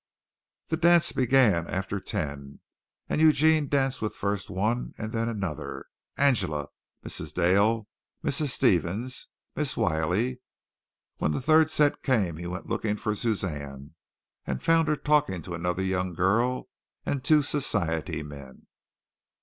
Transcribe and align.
The 0.69 0.77
dance 0.77 1.11
began 1.11 1.67
after 1.67 1.99
ten, 1.99 2.59
and 3.07 3.21
Eugene 3.21 3.67
danced 3.67 4.01
with 4.01 4.15
first 4.15 4.49
one 4.49 4.95
and 4.97 5.11
then 5.13 5.29
another 5.29 5.85
Angela, 6.17 6.69
Mrs. 7.05 7.35
Dale, 7.35 7.87
Mrs. 8.23 8.47
Stevens, 8.49 9.27
Miss 9.55 9.77
Willy. 9.77 10.41
When 11.17 11.29
the 11.33 11.39
third 11.39 11.69
set 11.69 12.01
came 12.01 12.37
he 12.37 12.47
went 12.47 12.65
looking 12.67 12.97
for 12.97 13.13
Suzanne 13.13 13.93
and 14.47 14.63
found 14.63 14.87
her 14.87 14.95
talking 14.95 15.43
to 15.43 15.53
another 15.53 15.83
young 15.83 16.15
girl 16.15 16.69
and 17.05 17.23
two 17.23 17.43
society 17.43 18.23
men. 18.23 18.65